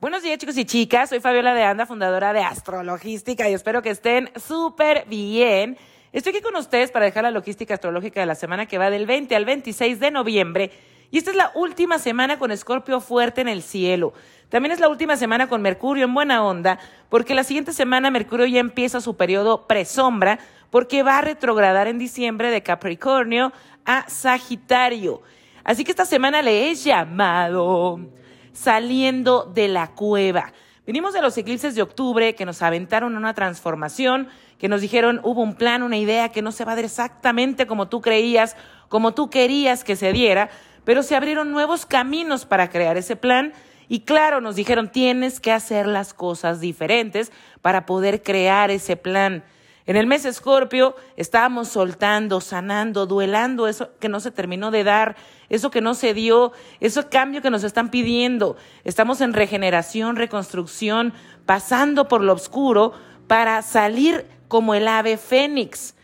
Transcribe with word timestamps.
Buenos 0.00 0.22
días 0.22 0.38
chicos 0.38 0.56
y 0.56 0.64
chicas, 0.64 1.08
soy 1.08 1.18
Fabiola 1.18 1.54
de 1.54 1.64
Anda, 1.64 1.84
fundadora 1.84 2.32
de 2.32 2.38
Astrologística 2.38 3.50
y 3.50 3.52
espero 3.52 3.82
que 3.82 3.90
estén 3.90 4.30
súper 4.36 5.06
bien. 5.08 5.76
Estoy 6.12 6.34
aquí 6.34 6.40
con 6.40 6.54
ustedes 6.54 6.92
para 6.92 7.04
dejar 7.04 7.24
la 7.24 7.32
logística 7.32 7.74
astrológica 7.74 8.20
de 8.20 8.26
la 8.26 8.36
semana 8.36 8.66
que 8.66 8.78
va 8.78 8.90
del 8.90 9.06
20 9.06 9.34
al 9.34 9.44
26 9.44 9.98
de 9.98 10.12
noviembre 10.12 10.70
y 11.10 11.18
esta 11.18 11.32
es 11.32 11.36
la 11.36 11.50
última 11.56 11.98
semana 11.98 12.38
con 12.38 12.52
Escorpio 12.52 13.00
fuerte 13.00 13.40
en 13.40 13.48
el 13.48 13.60
cielo. 13.60 14.12
También 14.50 14.70
es 14.70 14.78
la 14.78 14.88
última 14.88 15.16
semana 15.16 15.48
con 15.48 15.62
Mercurio 15.62 16.04
en 16.04 16.14
buena 16.14 16.44
onda 16.44 16.78
porque 17.08 17.34
la 17.34 17.42
siguiente 17.42 17.72
semana 17.72 18.12
Mercurio 18.12 18.46
ya 18.46 18.60
empieza 18.60 19.00
su 19.00 19.16
periodo 19.16 19.66
presombra 19.66 20.38
porque 20.70 21.02
va 21.02 21.18
a 21.18 21.22
retrogradar 21.22 21.88
en 21.88 21.98
diciembre 21.98 22.52
de 22.52 22.62
Capricornio 22.62 23.52
a 23.84 24.08
Sagitario. 24.08 25.22
Así 25.64 25.82
que 25.82 25.90
esta 25.90 26.04
semana 26.04 26.40
le 26.40 26.70
he 26.70 26.74
llamado 26.76 27.98
saliendo 28.58 29.44
de 29.44 29.68
la 29.68 29.88
cueva. 29.88 30.52
Venimos 30.86 31.14
de 31.14 31.22
los 31.22 31.36
eclipses 31.38 31.74
de 31.74 31.82
octubre 31.82 32.34
que 32.34 32.44
nos 32.44 32.62
aventaron 32.62 33.16
una 33.16 33.34
transformación, 33.34 34.28
que 34.58 34.68
nos 34.68 34.80
dijeron 34.80 35.20
hubo 35.22 35.42
un 35.42 35.54
plan, 35.54 35.82
una 35.82 35.96
idea 35.96 36.30
que 36.30 36.42
no 36.42 36.50
se 36.50 36.64
va 36.64 36.72
a 36.72 36.76
dar 36.76 36.84
exactamente 36.84 37.66
como 37.66 37.88
tú 37.88 38.00
creías, 38.00 38.56
como 38.88 39.14
tú 39.14 39.30
querías 39.30 39.84
que 39.84 39.96
se 39.96 40.12
diera, 40.12 40.50
pero 40.84 41.02
se 41.02 41.14
abrieron 41.14 41.52
nuevos 41.52 41.86
caminos 41.86 42.46
para 42.46 42.70
crear 42.70 42.96
ese 42.96 43.16
plan 43.16 43.52
y 43.88 44.00
claro, 44.00 44.40
nos 44.40 44.56
dijeron 44.56 44.90
tienes 44.90 45.40
que 45.40 45.52
hacer 45.52 45.86
las 45.86 46.12
cosas 46.12 46.60
diferentes 46.60 47.32
para 47.62 47.86
poder 47.86 48.22
crear 48.22 48.70
ese 48.70 48.96
plan. 48.96 49.44
En 49.88 49.96
el 49.96 50.06
mes 50.06 50.26
Escorpio 50.26 50.96
estábamos 51.16 51.68
soltando, 51.68 52.42
sanando, 52.42 53.06
duelando 53.06 53.66
eso 53.66 53.88
que 53.98 54.10
no 54.10 54.20
se 54.20 54.30
terminó 54.30 54.70
de 54.70 54.84
dar, 54.84 55.16
eso 55.48 55.70
que 55.70 55.80
no 55.80 55.94
se 55.94 56.12
dio, 56.12 56.52
ese 56.78 57.08
cambio 57.08 57.40
que 57.40 57.48
nos 57.48 57.64
están 57.64 57.90
pidiendo. 57.90 58.58
Estamos 58.84 59.22
en 59.22 59.32
regeneración, 59.32 60.16
reconstrucción, 60.16 61.14
pasando 61.46 62.06
por 62.06 62.20
lo 62.20 62.34
oscuro 62.34 62.92
para 63.28 63.62
salir 63.62 64.26
como 64.48 64.74
el 64.74 64.86
ave 64.86 65.16
fénix. 65.16 65.94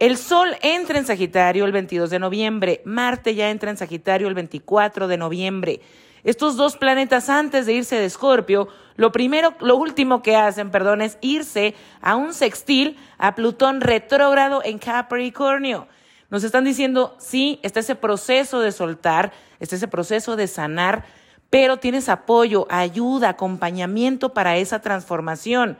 El 0.00 0.16
Sol 0.16 0.56
entra 0.60 0.98
en 0.98 1.06
Sagitario 1.06 1.66
el 1.66 1.70
22 1.70 2.10
de 2.10 2.18
noviembre, 2.18 2.82
Marte 2.84 3.36
ya 3.36 3.50
entra 3.50 3.70
en 3.70 3.76
Sagitario 3.76 4.26
el 4.26 4.34
24 4.34 5.06
de 5.06 5.16
noviembre. 5.18 5.80
Estos 6.24 6.56
dos 6.56 6.76
planetas 6.76 7.28
antes 7.28 7.66
de 7.66 7.74
irse 7.74 7.94
de 7.94 8.06
Escorpio, 8.06 8.66
lo 8.96 9.10
primero, 9.10 9.54
lo 9.60 9.76
último 9.76 10.22
que 10.22 10.36
hacen, 10.36 10.70
perdón, 10.70 11.02
es 11.02 11.18
irse 11.20 11.74
a 12.00 12.16
un 12.16 12.32
sextil 12.32 12.96
a 13.18 13.34
Plutón 13.34 13.80
retrógrado 13.80 14.62
en 14.64 14.78
Capricornio. 14.78 15.88
Nos 16.30 16.44
están 16.44 16.64
diciendo, 16.64 17.16
sí, 17.18 17.58
está 17.62 17.80
ese 17.80 17.96
proceso 17.96 18.60
de 18.60 18.72
soltar, 18.72 19.32
está 19.60 19.76
ese 19.76 19.88
proceso 19.88 20.36
de 20.36 20.46
sanar, 20.46 21.04
pero 21.50 21.78
tienes 21.78 22.08
apoyo, 22.08 22.66
ayuda, 22.70 23.30
acompañamiento 23.30 24.32
para 24.32 24.56
esa 24.56 24.80
transformación. 24.80 25.76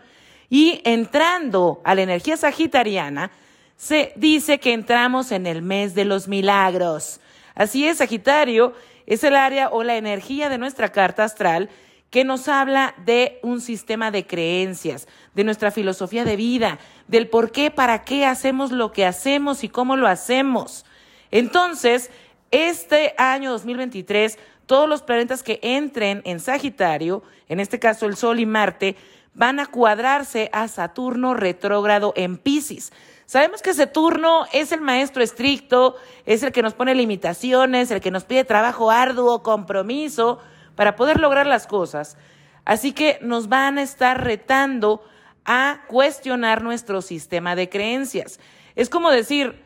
Y 0.51 0.81
entrando 0.85 1.81
a 1.85 1.95
la 1.95 2.03
energía 2.03 2.37
sagitariana, 2.37 3.31
se 3.77 4.13
dice 4.17 4.59
que 4.59 4.73
entramos 4.73 5.33
en 5.33 5.47
el 5.47 5.63
mes 5.63 5.95
de 5.95 6.05
los 6.05 6.29
milagros. 6.29 7.21
Así 7.55 7.87
es, 7.87 7.99
Sagitario 7.99 8.73
es 9.07 9.25
el 9.25 9.37
área 9.37 9.69
o 9.69 9.83
la 9.83 9.97
energía 9.97 10.49
de 10.49 10.59
nuestra 10.59 10.91
carta 10.91 11.25
astral 11.25 11.69
que 12.11 12.25
nos 12.25 12.47
habla 12.49 12.95
de 13.05 13.41
un 13.43 13.61
sistema 13.61 14.11
de 14.11 14.27
creencias, 14.27 15.09
de 15.35 15.45
nuestra 15.45 15.71
filosofía 15.71 16.25
de 16.25 16.37
vida, 16.37 16.79
del 17.09 17.29
por 17.29 17.51
qué, 17.51 17.71
para 17.71 18.05
qué 18.05 18.25
hacemos 18.25 18.71
lo 18.71 18.93
que 18.93 19.05
hacemos 19.05 19.65
y 19.65 19.69
cómo 19.69 19.97
lo 19.97 20.07
hacemos. 20.07 20.85
Entonces, 21.31 22.11
este 22.51 23.15
año 23.19 23.51
2023, 23.51 24.39
todos 24.67 24.89
los 24.89 25.03
planetas 25.03 25.43
que 25.43 25.59
entren 25.63 26.23
en 26.25 26.39
Sagitario, 26.39 27.25
en 27.49 27.59
este 27.59 27.81
caso 27.81 28.07
el 28.07 28.17
Sol 28.17 28.39
y 28.39 28.47
Marte, 28.47 28.97
van 29.35 29.59
a 29.59 29.67
cuadrarse 29.67 30.49
a 30.53 30.69
Saturno 30.69 31.35
retrógrado 31.35 32.13
en 32.17 32.39
Pisces. 32.39 32.93
Sabemos 33.27 33.63
que 33.63 33.75
Saturno 33.75 34.47
es 34.53 34.71
el 34.71 34.81
maestro 34.81 35.23
estricto, 35.23 35.97
es 36.27 36.43
el 36.43 36.53
que 36.53 36.63
nos 36.63 36.75
pone 36.75 36.95
limitaciones, 36.95 37.91
el 37.91 38.01
que 38.01 38.11
nos 38.11 38.25
pide 38.25 38.45
trabajo 38.45 38.91
arduo, 38.91 39.43
compromiso 39.43 40.39
para 40.77 40.97
poder 40.97 41.21
lograr 41.21 41.47
las 41.47 41.67
cosas. 41.67 42.17
Así 42.65 42.93
que 42.93 43.19
nos 43.21 43.49
van 43.49 43.79
a 43.79 43.83
estar 43.83 44.25
retando 44.25 45.03
a 45.45 45.83
cuestionar 45.89 46.63
nuestro 46.63 47.03
sistema 47.03 47.55
de 47.55 47.69
creencias. 47.69 48.41
Es 48.75 48.89
como 48.89 49.11
decir, 49.11 49.63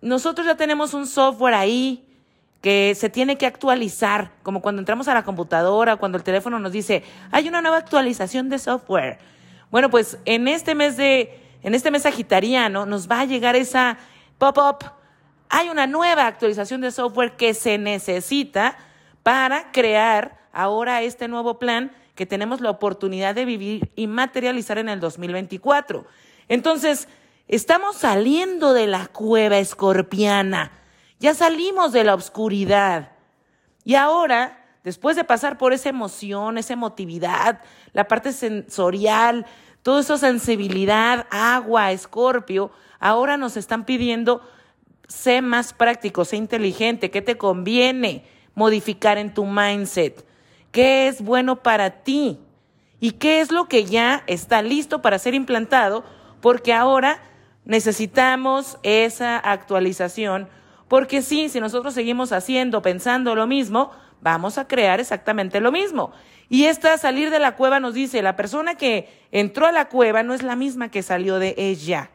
nosotros 0.00 0.46
ya 0.46 0.56
tenemos 0.56 0.94
un 0.94 1.06
software 1.06 1.54
ahí 1.54 2.06
que 2.60 2.94
se 2.96 3.08
tiene 3.10 3.36
que 3.36 3.46
actualizar, 3.46 4.32
como 4.42 4.60
cuando 4.62 4.80
entramos 4.80 5.08
a 5.08 5.14
la 5.14 5.24
computadora, 5.24 5.96
cuando 5.96 6.18
el 6.18 6.24
teléfono 6.24 6.58
nos 6.58 6.72
dice, 6.72 7.02
hay 7.30 7.48
una 7.48 7.60
nueva 7.60 7.78
actualización 7.78 8.48
de 8.48 8.58
software. 8.58 9.18
Bueno, 9.70 9.90
pues 9.90 10.18
en 10.24 10.48
este 10.48 10.74
mes 10.74 10.96
de 10.96 11.42
en 11.62 11.74
este 11.74 11.90
mes 11.90 12.02
sagitariano 12.02 12.86
nos 12.86 13.10
va 13.10 13.20
a 13.20 13.24
llegar 13.24 13.56
esa 13.56 13.98
pop-up. 14.38 14.84
Hay 15.48 15.68
una 15.68 15.86
nueva 15.86 16.26
actualización 16.26 16.80
de 16.80 16.92
software 16.92 17.36
que 17.36 17.54
se 17.54 17.76
necesita 17.78 18.76
para 19.22 19.72
crear 19.72 20.45
ahora 20.56 21.02
este 21.02 21.28
nuevo 21.28 21.58
plan 21.58 21.92
que 22.14 22.24
tenemos 22.24 22.62
la 22.62 22.70
oportunidad 22.70 23.34
de 23.34 23.44
vivir 23.44 23.92
y 23.94 24.06
materializar 24.06 24.78
en 24.78 24.88
el 24.88 25.00
2024. 25.00 26.06
Entonces, 26.48 27.08
estamos 27.46 27.96
saliendo 27.96 28.72
de 28.72 28.86
la 28.86 29.06
cueva 29.06 29.58
escorpiana, 29.58 30.72
ya 31.20 31.34
salimos 31.34 31.92
de 31.92 32.04
la 32.04 32.14
oscuridad. 32.14 33.12
Y 33.84 33.96
ahora, 33.96 34.64
después 34.82 35.14
de 35.14 35.24
pasar 35.24 35.58
por 35.58 35.74
esa 35.74 35.90
emoción, 35.90 36.56
esa 36.56 36.72
emotividad, 36.72 37.60
la 37.92 38.08
parte 38.08 38.32
sensorial, 38.32 39.44
toda 39.82 40.00
esa 40.00 40.16
sensibilidad, 40.16 41.26
agua, 41.30 41.92
escorpio, 41.92 42.70
ahora 42.98 43.36
nos 43.36 43.58
están 43.58 43.84
pidiendo, 43.84 44.40
sé 45.06 45.42
más 45.42 45.74
práctico, 45.74 46.24
sé 46.24 46.36
inteligente, 46.36 47.10
¿qué 47.10 47.20
te 47.20 47.36
conviene 47.36 48.24
modificar 48.54 49.18
en 49.18 49.34
tu 49.34 49.44
mindset? 49.44 50.24
¿Qué 50.76 51.08
es 51.08 51.22
bueno 51.22 51.62
para 51.62 52.02
ti? 52.02 52.38
¿Y 53.00 53.12
qué 53.12 53.40
es 53.40 53.50
lo 53.50 53.66
que 53.66 53.86
ya 53.86 54.22
está 54.26 54.60
listo 54.60 55.00
para 55.00 55.18
ser 55.18 55.32
implantado? 55.32 56.04
Porque 56.42 56.74
ahora 56.74 57.22
necesitamos 57.64 58.76
esa 58.82 59.38
actualización, 59.38 60.50
porque 60.86 61.22
sí, 61.22 61.48
si 61.48 61.60
nosotros 61.60 61.94
seguimos 61.94 62.30
haciendo, 62.30 62.82
pensando 62.82 63.34
lo 63.34 63.46
mismo, 63.46 63.90
vamos 64.20 64.58
a 64.58 64.68
crear 64.68 65.00
exactamente 65.00 65.60
lo 65.60 65.72
mismo. 65.72 66.12
Y 66.50 66.66
esta 66.66 66.98
salir 66.98 67.30
de 67.30 67.38
la 67.38 67.56
cueva 67.56 67.80
nos 67.80 67.94
dice, 67.94 68.20
la 68.20 68.36
persona 68.36 68.74
que 68.74 69.08
entró 69.32 69.64
a 69.64 69.72
la 69.72 69.88
cueva 69.88 70.24
no 70.24 70.34
es 70.34 70.42
la 70.42 70.56
misma 70.56 70.90
que 70.90 71.02
salió 71.02 71.38
de 71.38 71.54
ella. 71.56 72.10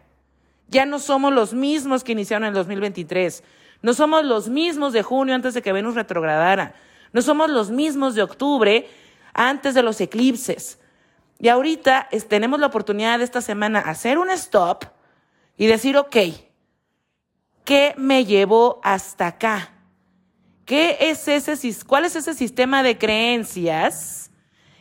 Ya 0.68 0.86
no 0.86 1.00
somos 1.00 1.34
los 1.34 1.56
mismos 1.56 2.04
que 2.04 2.12
iniciaron 2.12 2.44
en 2.44 2.50
el 2.50 2.54
2023. 2.54 3.44
No 3.82 3.96
somos 3.96 4.24
los 4.24 4.50
mismos 4.50 4.94
de 4.94 5.02
junio 5.02 5.34
antes 5.34 5.56
de 5.56 5.64
que 5.64 5.74
Venus 5.74 5.96
retrogradara. 5.96 6.76
No 7.14 7.22
somos 7.22 7.50
los 7.50 7.72
mismos 7.72 8.16
de 8.16 8.24
octubre 8.24 8.90
antes 9.34 9.74
de 9.74 9.84
los 9.84 10.00
eclipses. 10.02 10.80
Y 11.40 11.50
ahorita 11.50 12.08
tenemos 12.28 12.60
la 12.60 12.68
oportunidad 12.68 13.18
de 13.18 13.24
esta 13.24 13.42
semana 13.42 13.80
hacer 13.80 14.18
un 14.18 14.30
stop 14.30 14.86
y 15.58 15.66
decir, 15.66 15.98
ok, 15.98 16.16
¿qué 17.66 17.94
me 17.98 18.26
llevó 18.26 18.80
hasta 18.84 19.28
acá? 19.28 19.72
¿Qué 20.66 20.98
es 21.02 21.28
ese, 21.28 21.86
¿Cuál 21.86 22.06
es 22.06 22.16
ese 22.16 22.34
sistema 22.34 22.84
de 22.84 22.98
creencias 22.98 24.32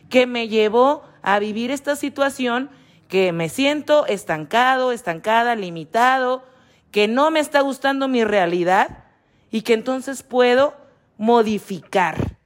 que 0.09 0.27
me 0.27 0.49
llevó 0.49 1.03
a 1.23 1.39
vivir 1.39 1.71
esta 1.71 1.97
situación 1.97 2.71
que 3.09 3.33
me 3.33 3.49
siento 3.49 4.07
estancado, 4.07 4.93
estancada, 4.93 5.57
limitado, 5.57 6.45
que 6.93 7.09
no 7.09 7.31
me 7.31 7.41
está 7.41 7.61
gustando 7.61 8.07
mi 8.07 8.23
realidad 8.25 9.05
y 9.51 9.63
que 9.63 9.75
entonces 9.75 10.23
puedo 10.23 10.75
modificar? 11.21 12.39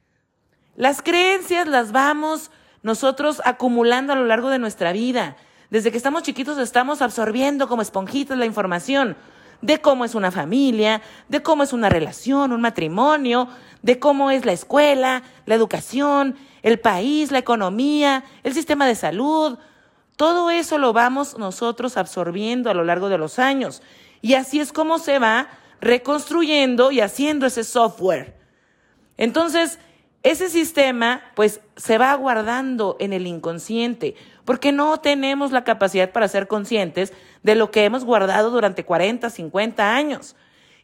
Las 0.74 1.00
creencias 1.00 1.68
las 1.68 1.92
vamos 1.92 2.50
nosotros 2.82 3.40
acumulando 3.44 4.12
a 4.12 4.16
lo 4.16 4.24
largo 4.24 4.50
de 4.50 4.58
nuestra 4.58 4.90
vida. 4.92 5.36
Desde 5.70 5.92
que 5.92 5.96
estamos 5.96 6.24
chiquitos 6.24 6.58
estamos 6.58 7.00
absorbiendo 7.00 7.68
como 7.68 7.82
esponjitas 7.82 8.36
la 8.36 8.46
información 8.46 9.16
de 9.60 9.80
cómo 9.80 10.04
es 10.04 10.16
una 10.16 10.32
familia, 10.32 11.02
de 11.28 11.40
cómo 11.40 11.62
es 11.62 11.72
una 11.72 11.88
relación, 11.88 12.52
un 12.52 12.60
matrimonio, 12.62 13.48
de 13.82 14.00
cómo 14.00 14.32
es 14.32 14.44
la 14.44 14.52
escuela, 14.52 15.22
la 15.46 15.54
educación, 15.54 16.34
el 16.62 16.80
país, 16.80 17.30
la 17.30 17.38
economía, 17.38 18.24
el 18.42 18.54
sistema 18.54 18.88
de 18.88 18.96
salud. 18.96 19.56
Todo 20.16 20.50
eso 20.50 20.78
lo 20.78 20.92
vamos 20.92 21.38
nosotros 21.38 21.96
absorbiendo 21.96 22.70
a 22.70 22.74
lo 22.74 22.82
largo 22.82 23.08
de 23.08 23.18
los 23.18 23.38
años. 23.38 23.82
Y 24.20 24.34
así 24.34 24.58
es 24.58 24.72
como 24.72 24.98
se 24.98 25.20
va 25.20 25.46
reconstruyendo 25.80 26.90
y 26.90 27.00
haciendo 27.00 27.46
ese 27.46 27.62
software. 27.62 28.43
Entonces, 29.16 29.78
ese 30.22 30.48
sistema 30.48 31.22
pues 31.34 31.60
se 31.76 31.98
va 31.98 32.14
guardando 32.14 32.96
en 32.98 33.12
el 33.12 33.26
inconsciente, 33.26 34.16
porque 34.44 34.72
no 34.72 34.98
tenemos 35.00 35.52
la 35.52 35.64
capacidad 35.64 36.10
para 36.12 36.28
ser 36.28 36.48
conscientes 36.48 37.12
de 37.42 37.54
lo 37.54 37.70
que 37.70 37.84
hemos 37.84 38.04
guardado 38.04 38.50
durante 38.50 38.84
40, 38.84 39.28
50 39.30 39.94
años. 39.94 40.34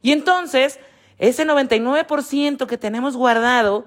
Y 0.02 0.12
entonces, 0.12 0.78
ese 1.18 1.46
99% 1.46 2.66
que 2.66 2.78
tenemos 2.78 3.16
guardado 3.16 3.86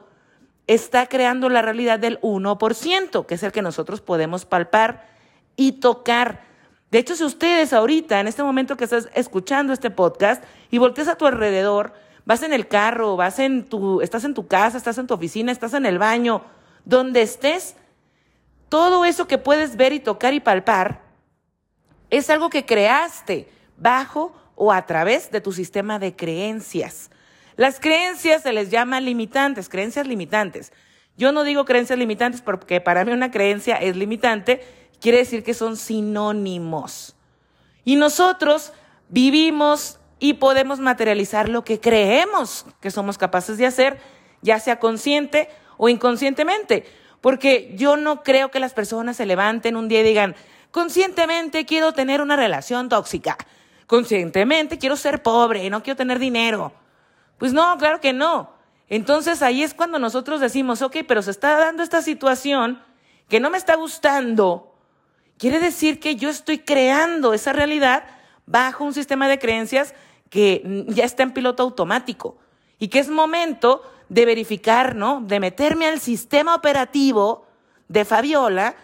está 0.67 1.07
creando 1.07 1.49
la 1.49 1.61
realidad 1.61 1.99
del 1.99 2.19
1%, 2.21 3.25
que 3.25 3.35
es 3.35 3.43
el 3.43 3.51
que 3.51 3.61
nosotros 3.61 4.01
podemos 4.01 4.45
palpar 4.45 5.07
y 5.55 5.73
tocar. 5.73 6.41
De 6.91 6.99
hecho, 6.99 7.15
si 7.15 7.23
ustedes 7.23 7.73
ahorita, 7.73 8.19
en 8.19 8.27
este 8.27 8.43
momento 8.43 8.77
que 8.77 8.83
estás 8.85 9.09
escuchando 9.13 9.73
este 9.73 9.89
podcast 9.89 10.43
y 10.69 10.77
volteas 10.77 11.07
a 11.07 11.15
tu 11.15 11.25
alrededor, 11.25 11.93
vas 12.25 12.43
en 12.43 12.53
el 12.53 12.67
carro, 12.67 13.15
vas 13.15 13.39
en 13.39 13.65
tu, 13.65 14.01
estás 14.01 14.23
en 14.23 14.33
tu 14.33 14.47
casa, 14.47 14.77
estás 14.77 14.97
en 14.97 15.07
tu 15.07 15.13
oficina, 15.13 15.51
estás 15.51 15.73
en 15.73 15.85
el 15.85 15.99
baño, 15.99 16.43
donde 16.85 17.21
estés, 17.21 17.75
todo 18.69 19.05
eso 19.05 19.27
que 19.27 19.37
puedes 19.37 19.75
ver 19.75 19.93
y 19.93 19.99
tocar 19.99 20.33
y 20.33 20.39
palpar 20.39 21.03
es 22.09 22.29
algo 22.29 22.49
que 22.51 22.63
creaste 22.65 23.49
bajo 23.77 24.35
o 24.55 24.71
a 24.71 24.85
través 24.85 25.31
de 25.31 25.41
tu 25.41 25.51
sistema 25.51 25.97
de 25.97 26.15
creencias. 26.15 27.09
Las 27.55 27.79
creencias 27.79 28.43
se 28.43 28.53
les 28.53 28.69
llama 28.69 29.01
limitantes, 29.01 29.67
creencias 29.67 30.07
limitantes. 30.07 30.71
Yo 31.17 31.31
no 31.31 31.43
digo 31.43 31.65
creencias 31.65 31.97
limitantes 31.97 32.41
porque 32.41 32.81
para 32.81 33.03
mí 33.03 33.11
una 33.11 33.31
creencia 33.31 33.77
es 33.77 33.95
limitante, 33.95 34.63
quiere 34.99 35.19
decir 35.19 35.43
que 35.43 35.55
son 35.55 35.75
sinónimos. 35.75 37.15
Y 37.83 37.95
nosotros 37.95 38.73
vivimos 39.09 39.99
y 40.23 40.35
podemos 40.35 40.79
materializar 40.79 41.49
lo 41.49 41.65
que 41.65 41.81
creemos 41.81 42.65
que 42.79 42.91
somos 42.91 43.17
capaces 43.17 43.57
de 43.57 43.65
hacer, 43.65 43.99
ya 44.41 44.57
sea 44.57 44.79
consciente 44.79 45.49
o 45.75 45.89
inconscientemente. 45.89 46.85
Porque 47.19 47.73
yo 47.75 47.97
no 47.97 48.23
creo 48.23 48.49
que 48.49 48.61
las 48.61 48.73
personas 48.73 49.17
se 49.17 49.25
levanten 49.25 49.75
un 49.75 49.89
día 49.89 49.99
y 49.99 50.03
digan, 50.03 50.33
conscientemente 50.71 51.65
quiero 51.65 51.91
tener 51.91 52.21
una 52.21 52.37
relación 52.37 52.87
tóxica, 52.87 53.37
conscientemente 53.85 54.77
quiero 54.77 54.95
ser 54.95 55.21
pobre, 55.21 55.69
no 55.69 55.83
quiero 55.83 55.97
tener 55.97 56.19
dinero. 56.19 56.71
Pues 57.37 57.51
no, 57.51 57.77
claro 57.77 57.99
que 57.99 58.13
no. 58.13 58.53
Entonces 58.87 59.41
ahí 59.41 59.61
es 59.61 59.73
cuando 59.73 59.99
nosotros 59.99 60.39
decimos, 60.39 60.81
ok, 60.81 60.99
pero 61.05 61.21
se 61.21 61.31
está 61.31 61.57
dando 61.57 61.83
esta 61.83 62.01
situación 62.01 62.81
que 63.27 63.41
no 63.41 63.49
me 63.49 63.57
está 63.57 63.75
gustando. 63.75 64.73
Quiere 65.37 65.59
decir 65.59 65.99
que 65.99 66.15
yo 66.15 66.29
estoy 66.29 66.59
creando 66.59 67.33
esa 67.33 67.51
realidad 67.51 68.05
bajo 68.45 68.83
un 68.83 68.93
sistema 68.93 69.27
de 69.27 69.39
creencias 69.39 69.93
que 70.33 70.87
ya 70.87 71.05
está 71.05 71.21
en 71.21 71.31
piloto 71.31 71.61
automático 71.61 72.39
y 72.79 72.87
que 72.87 72.97
es 72.97 73.07
momento 73.07 73.83
de 74.09 74.25
verificar, 74.25 74.95
¿no? 74.95 75.21
De 75.21 75.39
meterme 75.39 75.85
al 75.85 75.99
sistema 75.99 76.55
operativo 76.55 77.45
de 77.87 78.03
Fabiola 78.03 78.75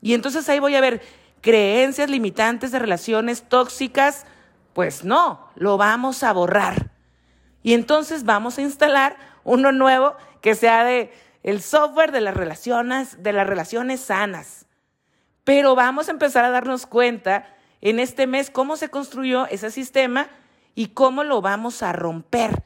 y 0.00 0.14
entonces 0.14 0.48
ahí 0.48 0.60
voy 0.60 0.76
a 0.76 0.80
ver 0.80 1.02
creencias 1.42 2.08
limitantes 2.08 2.72
de 2.72 2.78
relaciones 2.78 3.42
tóxicas. 3.46 4.24
Pues 4.72 5.04
no, 5.04 5.46
lo 5.56 5.76
vamos 5.76 6.22
a 6.22 6.32
borrar. 6.32 6.90
Y 7.62 7.74
entonces 7.74 8.24
vamos 8.24 8.56
a 8.56 8.62
instalar 8.62 9.18
uno 9.44 9.72
nuevo 9.72 10.16
que 10.40 10.54
sea 10.54 10.84
de 10.84 11.12
el 11.42 11.60
software 11.60 12.12
de 12.12 12.22
las 12.22 12.34
relaciones, 12.34 13.22
de 13.22 13.34
las 13.34 13.46
relaciones 13.46 14.00
sanas. 14.00 14.64
Pero 15.44 15.74
vamos 15.74 16.08
a 16.08 16.12
empezar 16.12 16.46
a 16.46 16.50
darnos 16.50 16.86
cuenta 16.86 17.46
en 17.82 18.00
este 18.00 18.26
mes 18.26 18.50
cómo 18.50 18.78
se 18.78 18.88
construyó 18.88 19.46
ese 19.48 19.70
sistema 19.70 20.30
y 20.74 20.88
cómo 20.88 21.24
lo 21.24 21.40
vamos 21.40 21.82
a 21.82 21.92
romper. 21.92 22.64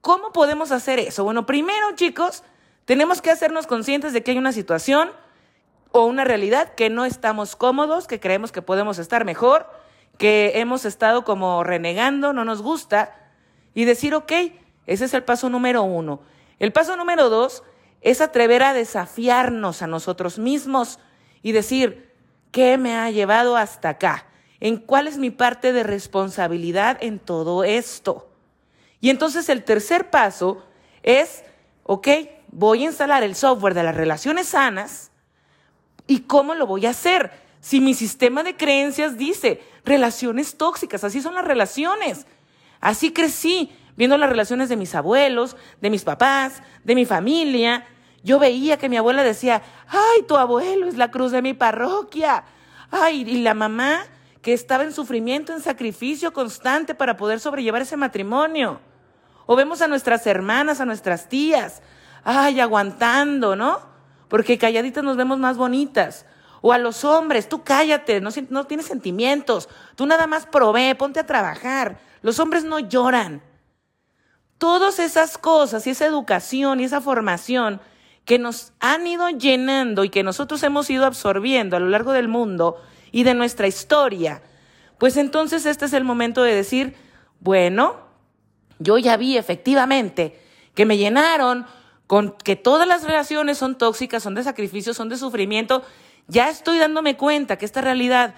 ¿Cómo 0.00 0.32
podemos 0.32 0.72
hacer 0.72 0.98
eso? 0.98 1.24
Bueno, 1.24 1.46
primero, 1.46 1.94
chicos, 1.94 2.42
tenemos 2.84 3.20
que 3.20 3.30
hacernos 3.30 3.66
conscientes 3.66 4.12
de 4.12 4.22
que 4.22 4.32
hay 4.32 4.38
una 4.38 4.52
situación 4.52 5.10
o 5.92 6.06
una 6.06 6.24
realidad 6.24 6.74
que 6.74 6.90
no 6.90 7.04
estamos 7.04 7.56
cómodos, 7.56 8.06
que 8.06 8.20
creemos 8.20 8.52
que 8.52 8.62
podemos 8.62 8.98
estar 8.98 9.24
mejor, 9.24 9.68
que 10.18 10.52
hemos 10.56 10.84
estado 10.84 11.24
como 11.24 11.64
renegando, 11.64 12.32
no 12.32 12.44
nos 12.44 12.62
gusta, 12.62 13.14
y 13.74 13.84
decir, 13.84 14.14
ok, 14.14 14.32
ese 14.86 15.04
es 15.04 15.14
el 15.14 15.24
paso 15.24 15.48
número 15.50 15.82
uno. 15.82 16.22
El 16.58 16.72
paso 16.72 16.96
número 16.96 17.28
dos 17.28 17.62
es 18.00 18.20
atrever 18.20 18.62
a 18.62 18.72
desafiarnos 18.72 19.82
a 19.82 19.86
nosotros 19.86 20.38
mismos 20.38 20.98
y 21.42 21.52
decir, 21.52 22.12
¿qué 22.50 22.78
me 22.78 22.96
ha 22.96 23.10
llevado 23.10 23.56
hasta 23.56 23.90
acá? 23.90 24.26
¿En 24.60 24.76
cuál 24.76 25.08
es 25.08 25.16
mi 25.16 25.30
parte 25.30 25.72
de 25.72 25.82
responsabilidad 25.82 26.98
en 27.00 27.18
todo 27.18 27.64
esto? 27.64 28.30
Y 29.00 29.08
entonces 29.08 29.48
el 29.48 29.64
tercer 29.64 30.10
paso 30.10 30.62
es, 31.02 31.42
ok, 31.84 32.08
voy 32.48 32.82
a 32.82 32.86
instalar 32.86 33.22
el 33.22 33.34
software 33.34 33.74
de 33.74 33.82
las 33.82 33.96
relaciones 33.96 34.48
sanas 34.48 35.10
y 36.06 36.20
cómo 36.20 36.54
lo 36.54 36.66
voy 36.66 36.84
a 36.84 36.90
hacer. 36.90 37.30
Si 37.60 37.80
mi 37.80 37.94
sistema 37.94 38.42
de 38.42 38.56
creencias 38.56 39.16
dice 39.16 39.62
relaciones 39.84 40.56
tóxicas, 40.56 41.04
así 41.04 41.22
son 41.22 41.34
las 41.34 41.44
relaciones. 41.44 42.26
Así 42.80 43.12
crecí, 43.12 43.72
viendo 43.96 44.18
las 44.18 44.30
relaciones 44.30 44.68
de 44.68 44.76
mis 44.76 44.94
abuelos, 44.94 45.56
de 45.80 45.90
mis 45.90 46.04
papás, 46.04 46.62
de 46.84 46.94
mi 46.94 47.06
familia. 47.06 47.86
Yo 48.22 48.38
veía 48.38 48.76
que 48.78 48.88
mi 48.88 48.96
abuela 48.96 49.22
decía, 49.22 49.62
ay, 49.88 50.22
tu 50.28 50.36
abuelo 50.36 50.86
es 50.86 50.96
la 50.96 51.10
cruz 51.10 51.32
de 51.32 51.42
mi 51.42 51.54
parroquia. 51.54 52.44
Ay, 52.90 53.22
y 53.22 53.42
la 53.42 53.54
mamá 53.54 54.04
que 54.42 54.52
estaba 54.52 54.84
en 54.84 54.92
sufrimiento, 54.92 55.52
en 55.52 55.60
sacrificio 55.60 56.32
constante 56.32 56.94
para 56.94 57.16
poder 57.16 57.40
sobrellevar 57.40 57.82
ese 57.82 57.96
matrimonio. 57.96 58.80
O 59.46 59.56
vemos 59.56 59.82
a 59.82 59.88
nuestras 59.88 60.26
hermanas, 60.26 60.80
a 60.80 60.86
nuestras 60.86 61.28
tías, 61.28 61.82
ay, 62.24 62.60
aguantando, 62.60 63.56
¿no? 63.56 63.80
Porque 64.28 64.58
calladitas 64.58 65.04
nos 65.04 65.16
vemos 65.16 65.38
más 65.38 65.56
bonitas. 65.56 66.24
O 66.62 66.72
a 66.72 66.78
los 66.78 67.04
hombres, 67.04 67.48
tú 67.48 67.64
cállate, 67.64 68.20
no, 68.20 68.30
no 68.50 68.66
tienes 68.66 68.86
sentimientos, 68.86 69.68
tú 69.96 70.06
nada 70.06 70.26
más 70.26 70.46
provee, 70.46 70.94
ponte 70.94 71.20
a 71.20 71.26
trabajar. 71.26 71.98
Los 72.22 72.38
hombres 72.38 72.64
no 72.64 72.78
lloran. 72.78 73.42
Todas 74.58 74.98
esas 74.98 75.38
cosas 75.38 75.86
y 75.86 75.90
esa 75.90 76.06
educación 76.06 76.80
y 76.80 76.84
esa 76.84 77.00
formación 77.00 77.80
que 78.26 78.38
nos 78.38 78.72
han 78.78 79.06
ido 79.06 79.28
llenando 79.30 80.04
y 80.04 80.10
que 80.10 80.22
nosotros 80.22 80.62
hemos 80.62 80.88
ido 80.90 81.06
absorbiendo 81.06 81.76
a 81.76 81.80
lo 81.80 81.88
largo 81.88 82.12
del 82.12 82.28
mundo 82.28 82.80
y 83.12 83.22
de 83.22 83.34
nuestra 83.34 83.66
historia, 83.66 84.42
pues 84.98 85.16
entonces 85.16 85.66
este 85.66 85.86
es 85.86 85.92
el 85.92 86.04
momento 86.04 86.42
de 86.42 86.54
decir, 86.54 86.94
bueno, 87.40 87.96
yo 88.78 88.98
ya 88.98 89.16
vi 89.16 89.36
efectivamente 89.36 90.38
que 90.74 90.84
me 90.84 90.98
llenaron 90.98 91.66
con 92.06 92.32
que 92.32 92.56
todas 92.56 92.88
las 92.88 93.04
relaciones 93.04 93.58
son 93.58 93.78
tóxicas, 93.78 94.22
son 94.22 94.34
de 94.34 94.42
sacrificio, 94.42 94.94
son 94.94 95.08
de 95.08 95.16
sufrimiento, 95.16 95.82
ya 96.26 96.48
estoy 96.48 96.78
dándome 96.78 97.16
cuenta 97.16 97.56
que 97.56 97.64
esta 97.64 97.80
realidad 97.80 98.34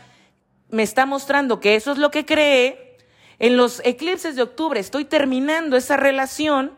me 0.71 0.83
está 0.83 1.07
mostrando 1.07 1.61
que 1.61 1.75
eso 1.75 1.93
es 1.93 1.99
lo 1.99 2.11
que 2.11 2.25
cree. 2.25 2.97
En 3.39 3.57
los 3.57 3.81
eclipses 3.85 4.37
de 4.37 4.43
octubre 4.43 4.79
estoy 4.79 5.05
terminando 5.05 5.77
esa 5.77 5.97
relación, 5.97 6.73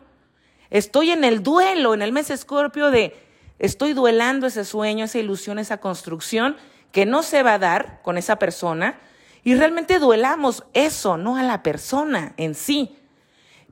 estoy 0.69 1.11
en 1.11 1.23
el 1.23 1.43
duelo, 1.43 1.93
en 1.93 2.01
el 2.01 2.11
mes 2.11 2.29
escorpio 2.29 2.91
de 2.91 3.15
estoy 3.59 3.93
duelando 3.93 4.47
ese 4.47 4.65
sueño, 4.65 5.05
esa 5.05 5.19
ilusión, 5.19 5.59
esa 5.59 5.77
construcción 5.77 6.57
que 6.95 7.05
no 7.05 7.23
se 7.23 7.43
va 7.43 7.55
a 7.55 7.59
dar 7.59 7.99
con 8.03 8.17
esa 8.17 8.37
persona 8.37 8.97
y 9.43 9.53
realmente 9.53 9.99
duelamos 9.99 10.63
eso, 10.73 11.17
no 11.17 11.35
a 11.35 11.43
la 11.43 11.61
persona 11.61 12.33
en 12.37 12.55
sí. 12.55 12.97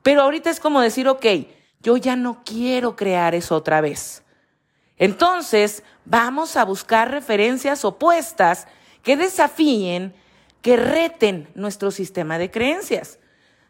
Pero 0.01 0.23
ahorita 0.23 0.49
es 0.49 0.59
como 0.59 0.81
decir, 0.81 1.07
ok, 1.07 1.25
yo 1.79 1.95
ya 1.95 2.17
no 2.17 2.43
quiero 2.43 2.97
crear 2.97 3.33
eso 3.33 3.55
otra 3.55 3.79
vez. 3.79 4.23
Entonces, 4.97 5.83
vamos 6.03 6.57
a 6.57 6.65
buscar 6.65 7.11
referencias 7.11 7.85
opuestas 7.85 8.67
que 9.03 9.15
desafíen, 9.15 10.13
que 10.61 10.75
reten 10.75 11.47
nuestro 11.55 11.91
sistema 11.91 12.37
de 12.37 12.51
creencias. 12.51 13.19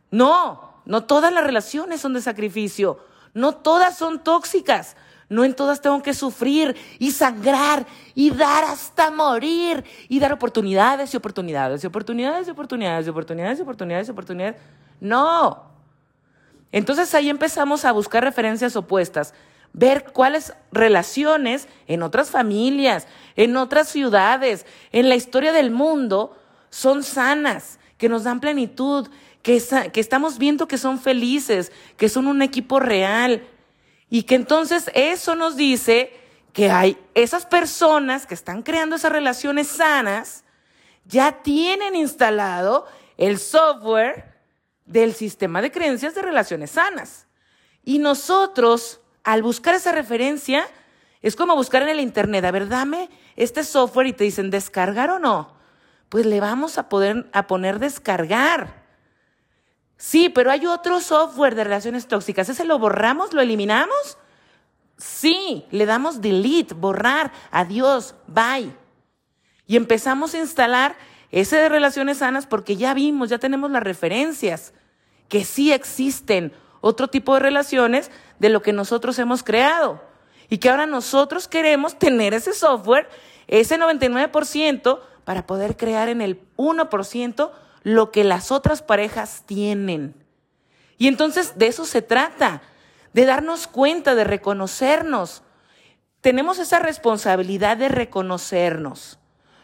No, 0.09 0.81
no 0.85 1.03
todas 1.03 1.31
las 1.31 1.43
relaciones 1.43 2.01
son 2.01 2.13
de 2.13 2.23
sacrificio, 2.23 3.05
no 3.35 3.53
todas 3.53 3.99
son 3.99 4.23
tóxicas, 4.23 4.95
no 5.29 5.43
en 5.43 5.53
todas 5.53 5.81
tengo 5.81 6.01
que 6.01 6.13
sufrir 6.13 6.75
y 6.99 7.11
sangrar 7.11 7.85
y 8.13 8.29
dar 8.31 8.63
hasta 8.65 9.11
morir 9.11 9.83
y 10.09 10.19
dar 10.19 10.33
oportunidades 10.33 11.13
y 11.13 11.17
oportunidades 11.17 11.83
y 11.83 11.87
oportunidades 11.87 12.47
y 12.47 12.51
oportunidades 12.51 13.07
y 13.07 13.09
oportunidades 13.09 13.59
y 13.59 13.61
oportunidades 13.61 14.07
y 14.07 14.11
oportunidades. 14.11 14.55
No. 14.99 15.63
Entonces 16.71 17.13
ahí 17.13 17.29
empezamos 17.29 17.85
a 17.85 17.91
buscar 17.91 18.23
referencias 18.23 18.75
opuestas 18.75 19.33
ver 19.73 20.05
cuáles 20.13 20.53
relaciones 20.71 21.67
en 21.87 22.03
otras 22.03 22.29
familias, 22.29 23.07
en 23.35 23.57
otras 23.57 23.89
ciudades, 23.89 24.65
en 24.91 25.09
la 25.09 25.15
historia 25.15 25.51
del 25.51 25.71
mundo 25.71 26.37
son 26.69 27.03
sanas, 27.03 27.79
que 27.97 28.07
nos 28.07 28.23
dan 28.23 28.39
plenitud, 28.39 29.09
que, 29.41 29.61
que 29.91 29.99
estamos 29.99 30.37
viendo 30.37 30.67
que 30.67 30.77
son 30.77 30.99
felices, 30.99 31.71
que 31.97 32.09
son 32.09 32.27
un 32.27 32.41
equipo 32.41 32.79
real. 32.79 33.43
Y 34.13 34.25
que 34.25 34.35
entonces 34.35 34.91
eso 34.93 35.33
nos 35.33 35.55
dice 35.55 36.13
que 36.53 36.69
hay 36.69 36.99
esas 37.15 37.47
personas 37.47 38.27
que 38.27 38.35
están 38.35 38.61
creando 38.61 38.95
esas 38.95 39.11
relaciones 39.11 39.67
sanas, 39.67 40.43
ya 41.05 41.41
tienen 41.41 41.95
instalado 41.95 42.85
el 43.17 43.39
software 43.39 44.35
del 44.85 45.15
sistema 45.15 45.63
de 45.63 45.71
creencias 45.71 46.13
de 46.13 46.21
relaciones 46.21 46.69
sanas. 46.69 47.25
Y 47.83 47.97
nosotros 47.97 49.01
al 49.23 49.41
buscar 49.41 49.73
esa 49.73 49.91
referencia, 49.91 50.67
es 51.23 51.35
como 51.35 51.55
buscar 51.55 51.81
en 51.81 51.89
el 51.89 51.99
Internet, 51.99 52.45
a 52.45 52.51
ver, 52.51 52.67
dame 52.67 53.09
este 53.35 53.63
software 53.63 54.05
y 54.05 54.13
te 54.13 54.25
dicen, 54.25 54.51
¿descargar 54.51 55.09
o 55.09 55.17
no? 55.17 55.55
Pues 56.09 56.27
le 56.27 56.39
vamos 56.39 56.77
a 56.77 56.87
poder 56.87 57.31
a 57.33 57.47
poner 57.47 57.79
descargar. 57.79 58.82
Sí, 60.05 60.27
pero 60.27 60.51
hay 60.51 60.65
otro 60.65 60.99
software 60.99 61.55
de 61.55 61.63
relaciones 61.63 62.09
tóxicas. 62.09 62.49
¿Ese 62.49 62.65
lo 62.65 62.77
borramos? 62.77 63.31
¿Lo 63.31 63.39
eliminamos? 63.39 64.17
Sí, 64.97 65.65
le 65.71 65.85
damos 65.85 66.19
delete, 66.19 66.73
borrar, 66.73 67.31
adiós, 67.51 68.13
bye. 68.27 68.75
Y 69.65 69.77
empezamos 69.77 70.33
a 70.33 70.39
instalar 70.39 70.97
ese 71.31 71.55
de 71.55 71.69
relaciones 71.69 72.17
sanas 72.17 72.47
porque 72.47 72.75
ya 72.75 72.93
vimos, 72.93 73.29
ya 73.29 73.37
tenemos 73.37 73.71
las 73.71 73.81
referencias, 73.81 74.73
que 75.29 75.45
sí 75.45 75.71
existen 75.71 76.51
otro 76.81 77.07
tipo 77.07 77.35
de 77.35 77.39
relaciones 77.39 78.11
de 78.39 78.49
lo 78.49 78.61
que 78.61 78.73
nosotros 78.73 79.17
hemos 79.19 79.41
creado. 79.41 80.03
Y 80.49 80.57
que 80.57 80.69
ahora 80.69 80.85
nosotros 80.85 81.47
queremos 81.47 81.97
tener 81.97 82.33
ese 82.33 82.51
software, 82.51 83.07
ese 83.47 83.79
99%, 83.79 84.99
para 85.23 85.47
poder 85.47 85.77
crear 85.77 86.09
en 86.09 86.21
el 86.21 86.41
1% 86.57 87.51
lo 87.83 88.11
que 88.11 88.23
las 88.23 88.51
otras 88.51 88.81
parejas 88.81 89.43
tienen. 89.45 90.15
Y 90.97 91.07
entonces 91.07 91.57
de 91.57 91.67
eso 91.67 91.85
se 91.85 92.01
trata, 92.01 92.61
de 93.13 93.25
darnos 93.25 93.67
cuenta, 93.67 94.15
de 94.15 94.23
reconocernos. 94.23 95.43
Tenemos 96.21 96.59
esa 96.59 96.79
responsabilidad 96.79 97.77
de 97.77 97.89
reconocernos. 97.89 99.19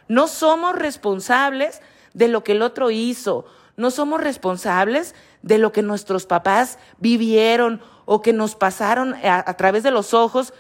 No 0.07 0.27
somos 0.27 0.75
responsables 0.75 1.81
de 2.13 2.27
lo 2.27 2.43
que 2.43 2.51
el 2.53 2.61
otro 2.61 2.91
hizo. 2.91 3.45
No 3.77 3.91
somos 3.91 4.19
responsables 4.19 5.15
de 5.41 5.57
lo 5.57 5.71
que 5.71 5.81
nuestros 5.81 6.25
papás 6.25 6.79
vivieron 6.97 7.81
o 8.05 8.21
que 8.21 8.33
nos 8.33 8.55
pasaron 8.55 9.15
a, 9.23 9.53
través 9.53 9.83
de 9.83 9.91
los 9.91 10.13
ojos, 10.13 10.53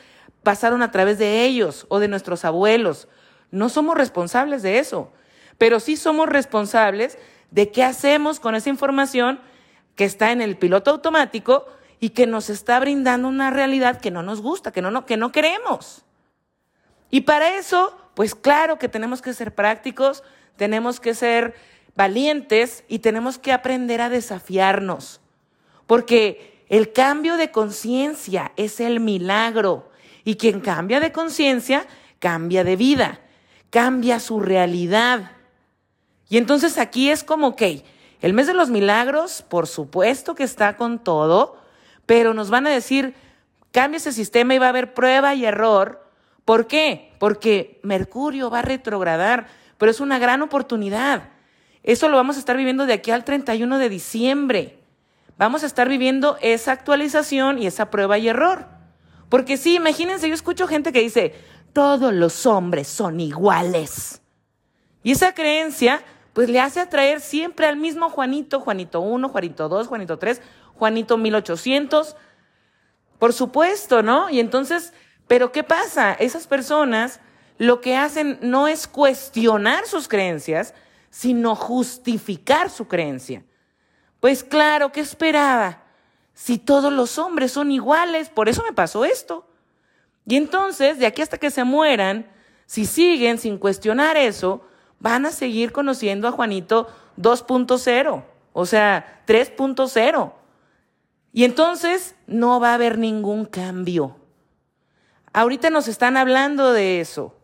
pasaron 0.43 0.83
a 0.83 0.91
través 0.91 1.17
de 1.17 1.43
ellos 1.43 1.85
o 1.89 1.99
de 1.99 2.07
nuestros 2.07 2.45
abuelos. 2.45 3.07
No 3.51 3.69
somos 3.69 3.97
responsables 3.97 4.61
de 4.61 4.79
eso, 4.79 5.11
pero 5.57 5.79
sí 5.79 5.97
somos 5.97 6.29
responsables 6.29 7.17
de 7.51 7.71
qué 7.71 7.83
hacemos 7.83 8.39
con 8.39 8.55
esa 8.55 8.69
información 8.69 9.39
que 9.95 10.05
está 10.05 10.31
en 10.31 10.41
el 10.41 10.57
piloto 10.57 10.91
automático 10.91 11.65
y 11.99 12.11
que 12.11 12.27
nos 12.27 12.49
está 12.49 12.79
brindando 12.79 13.27
una 13.27 13.49
realidad 13.49 13.99
que 13.99 14.11
no 14.11 14.23
nos 14.23 14.41
gusta, 14.41 14.71
que 14.71 14.81
no, 14.81 15.05
que 15.05 15.17
no 15.17 15.31
queremos. 15.31 16.03
Y 17.09 17.21
para 17.21 17.57
eso, 17.57 17.97
pues 18.13 18.35
claro 18.35 18.77
que 18.77 18.87
tenemos 18.87 19.21
que 19.21 19.33
ser 19.33 19.53
prácticos, 19.53 20.23
tenemos 20.55 20.99
que 20.99 21.13
ser 21.13 21.55
valientes 21.95 22.83
y 22.87 22.99
tenemos 22.99 23.37
que 23.37 23.51
aprender 23.51 24.01
a 24.01 24.09
desafiarnos. 24.09 25.19
Porque 25.87 26.63
el 26.69 26.93
cambio 26.93 27.35
de 27.35 27.51
conciencia 27.51 28.51
es 28.55 28.79
el 28.79 28.99
milagro. 28.99 29.89
Y 30.23 30.35
quien 30.35 30.61
cambia 30.61 30.99
de 30.99 31.11
conciencia, 31.11 31.87
cambia 32.19 32.63
de 32.63 32.75
vida, 32.75 33.19
cambia 33.69 34.19
su 34.19 34.39
realidad. 34.39 35.31
Y 36.29 36.37
entonces 36.37 36.77
aquí 36.77 37.09
es 37.09 37.23
como 37.23 37.55
que 37.55 37.83
el 38.21 38.33
mes 38.33 38.47
de 38.47 38.53
los 38.53 38.69
milagros, 38.69 39.43
por 39.47 39.67
supuesto 39.67 40.35
que 40.35 40.43
está 40.43 40.77
con 40.77 40.99
todo, 40.99 41.57
pero 42.05 42.33
nos 42.33 42.49
van 42.49 42.67
a 42.67 42.69
decir, 42.69 43.15
cambia 43.71 43.97
ese 43.97 44.13
sistema 44.13 44.55
y 44.55 44.59
va 44.59 44.67
a 44.67 44.69
haber 44.69 44.93
prueba 44.93 45.35
y 45.35 45.45
error 45.45 46.09
¿Por 46.49 46.65
qué? 46.65 47.13
Porque 47.19 47.79
Mercurio 47.83 48.49
va 48.49 48.57
a 48.57 48.63
retrogradar, 48.63 49.45
pero 49.77 49.91
es 49.91 49.99
una 49.99 50.17
gran 50.17 50.41
oportunidad. 50.41 51.29
Eso 51.83 52.09
lo 52.09 52.17
vamos 52.17 52.37
a 52.37 52.39
estar 52.39 52.57
viviendo 52.57 52.87
de 52.87 52.93
aquí 52.93 53.11
al 53.11 53.23
31 53.23 53.77
de 53.77 53.87
diciembre. 53.87 54.79
Vamos 55.37 55.61
a 55.61 55.67
estar 55.67 55.87
viviendo 55.87 56.39
esa 56.41 56.71
actualización 56.71 57.61
y 57.61 57.67
esa 57.67 57.91
prueba 57.91 58.17
y 58.17 58.29
error. 58.29 58.65
Porque 59.29 59.57
sí, 59.57 59.75
imagínense, 59.75 60.27
yo 60.27 60.33
escucho 60.33 60.65
gente 60.65 60.91
que 60.91 61.01
dice, 61.01 61.35
todos 61.71 62.11
los 62.15 62.47
hombres 62.47 62.87
son 62.87 63.19
iguales. 63.19 64.23
Y 65.03 65.11
esa 65.11 65.35
creencia, 65.35 66.01
pues 66.33 66.49
le 66.49 66.59
hace 66.59 66.79
atraer 66.79 67.21
siempre 67.21 67.65
al 67.65 67.77
mismo 67.77 68.09
Juanito, 68.09 68.59
Juanito 68.59 69.01
1, 69.01 69.29
Juanito 69.29 69.69
2, 69.69 69.87
Juanito 69.87 70.19
3, 70.19 70.41
Juanito 70.75 71.17
1800. 71.17 72.15
Por 73.17 73.33
supuesto, 73.33 74.01
¿no? 74.01 74.29
Y 74.29 74.39
entonces 74.39 74.93
pero 75.29 75.51
¿qué 75.51 75.63
pasa? 75.63 76.13
Esas 76.13 76.47
personas 76.47 77.19
lo 77.59 77.81
que 77.81 77.95
hacen 77.95 78.39
no 78.41 78.67
es 78.67 78.87
cuestionar 78.87 79.85
sus 79.85 80.07
creencias, 80.07 80.73
sino 81.11 81.55
justificar 81.55 82.71
su 82.71 82.87
creencia. 82.87 83.43
Pues 84.19 84.43
claro, 84.43 84.91
¿qué 84.91 85.01
esperaba? 85.01 85.83
Si 86.33 86.57
todos 86.57 86.91
los 86.91 87.19
hombres 87.19 87.51
son 87.51 87.71
iguales, 87.71 88.29
por 88.29 88.49
eso 88.49 88.63
me 88.63 88.73
pasó 88.73 89.05
esto. 89.05 89.47
Y 90.25 90.35
entonces, 90.35 90.97
de 90.97 91.05
aquí 91.05 91.21
hasta 91.21 91.37
que 91.37 91.51
se 91.51 91.63
mueran, 91.63 92.27
si 92.65 92.87
siguen 92.87 93.37
sin 93.37 93.59
cuestionar 93.59 94.17
eso, 94.17 94.65
van 94.99 95.25
a 95.25 95.31
seguir 95.31 95.71
conociendo 95.71 96.27
a 96.27 96.31
Juanito 96.31 96.87
2.0, 97.17 98.23
o 98.53 98.65
sea, 98.65 99.21
3.0. 99.27 100.33
Y 101.31 101.43
entonces 101.43 102.15
no 102.27 102.59
va 102.59 102.71
a 102.71 102.75
haber 102.75 102.97
ningún 102.97 103.45
cambio. 103.45 104.17
Ahorita 105.33 105.69
nos 105.69 105.87
están 105.87 106.17
hablando 106.17 106.73
de 106.73 107.01
eso. 107.01 107.35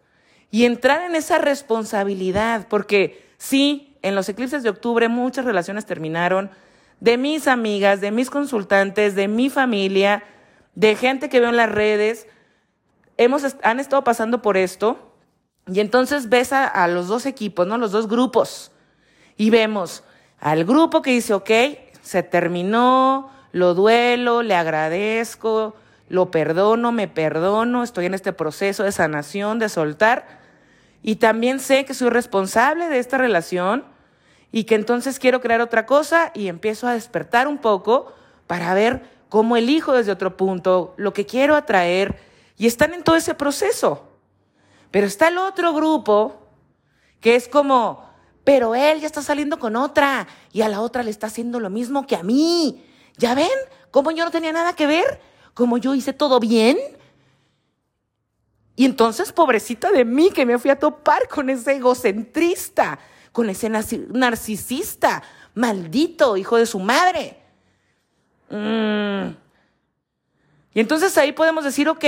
Y 0.49 0.65
entrar 0.65 1.01
en 1.01 1.15
esa 1.15 1.37
responsabilidad, 1.37 2.67
porque 2.67 3.25
sí, 3.37 3.97
en 4.01 4.15
los 4.15 4.29
eclipses 4.29 4.63
de 4.63 4.69
octubre 4.69 5.07
muchas 5.09 5.45
relaciones 5.45 5.85
terminaron 5.85 6.49
de 6.99 7.17
mis 7.17 7.47
amigas, 7.47 8.01
de 8.01 8.11
mis 8.11 8.29
consultantes, 8.29 9.15
de 9.15 9.27
mi 9.27 9.49
familia, 9.49 10.23
de 10.75 10.95
gente 10.95 11.29
que 11.29 11.39
veo 11.39 11.49
en 11.49 11.57
las 11.57 11.71
redes. 11.71 12.27
Hemos, 13.17 13.55
han 13.63 13.79
estado 13.79 14.03
pasando 14.03 14.41
por 14.41 14.57
esto. 14.57 15.14
Y 15.67 15.79
entonces 15.79 16.29
ves 16.29 16.53
a, 16.53 16.87
los 16.87 17.07
dos 17.07 17.25
equipos, 17.25 17.65
¿no? 17.65 17.77
Los 17.77 17.91
dos 17.91 18.07
grupos. 18.07 18.71
Y 19.35 19.49
vemos 19.49 20.03
al 20.39 20.63
grupo 20.63 21.01
que 21.01 21.11
dice, 21.11 21.33
ok, 21.33 21.49
se 22.01 22.21
terminó, 22.21 23.31
lo 23.51 23.73
duelo, 23.73 24.43
le 24.43 24.55
agradezco, 24.55 25.75
lo 26.07 26.29
perdono, 26.29 26.91
me 26.91 27.07
perdono, 27.07 27.83
estoy 27.83 28.05
en 28.05 28.13
este 28.13 28.31
proceso 28.31 28.83
de 28.83 28.91
sanación, 28.91 29.57
de 29.57 29.69
soltar. 29.69 30.39
Y 31.01 31.15
también 31.15 31.59
sé 31.59 31.85
que 31.85 31.93
soy 31.93 32.09
responsable 32.09 32.87
de 32.89 32.99
esta 32.99 33.17
relación 33.17 33.85
y 34.51 34.65
que 34.65 34.75
entonces 34.75 35.19
quiero 35.19 35.41
crear 35.41 35.61
otra 35.61 35.85
cosa 35.85 36.31
y 36.33 36.47
empiezo 36.47 36.87
a 36.87 36.93
despertar 36.93 37.47
un 37.47 37.57
poco 37.57 38.13
para 38.45 38.73
ver 38.73 39.03
cómo 39.29 39.57
elijo 39.57 39.93
desde 39.93 40.11
otro 40.11 40.37
punto 40.37 40.93
lo 40.97 41.13
que 41.13 41.25
quiero 41.25 41.55
atraer 41.55 42.19
y 42.57 42.67
están 42.67 42.93
en 42.93 43.03
todo 43.03 43.15
ese 43.15 43.33
proceso. 43.33 44.14
Pero 44.95 45.07
está 45.07 45.27
el 45.27 45.37
otro 45.37 45.73
grupo 45.73 46.47
que 47.19 47.35
es 47.35 47.49
como, 47.49 48.09
pero 48.45 48.75
él 48.75 49.01
ya 49.01 49.07
está 49.07 49.21
saliendo 49.21 49.59
con 49.59 49.75
otra 49.75 50.25
y 50.53 50.61
a 50.61 50.69
la 50.69 50.79
otra 50.79 51.03
le 51.03 51.11
está 51.11 51.27
haciendo 51.27 51.59
lo 51.59 51.69
mismo 51.69 52.07
que 52.07 52.15
a 52.15 52.23
mí. 52.23 52.81
¿Ya 53.17 53.35
ven? 53.35 53.49
¿Cómo 53.91 54.11
yo 54.11 54.23
no 54.23 54.31
tenía 54.31 54.53
nada 54.53 54.71
que 54.73 54.87
ver? 54.87 55.19
como 55.53 55.77
yo 55.79 55.95
hice 55.95 56.13
todo 56.13 56.39
bien. 56.39 56.77
Y 58.75 58.85
entonces, 58.85 59.31
pobrecita 59.31 59.89
de 59.91 60.05
mí, 60.05 60.29
que 60.29 60.45
me 60.45 60.59
fui 60.59 60.69
a 60.69 60.77
topar 60.77 61.27
con 61.27 61.49
ese 61.49 61.77
egocentrista, 61.77 62.97
con 63.33 63.49
ese 63.49 63.69
narcisista, 63.69 65.23
maldito, 65.55 66.37
hijo 66.37 66.55
de 66.55 66.65
su 66.65 66.79
madre. 66.79 67.37
Mm. 68.49 69.35
Y 70.73 70.79
entonces 70.79 71.17
ahí 71.17 71.31
podemos 71.31 71.63
decir, 71.63 71.89
ok, 71.89 72.05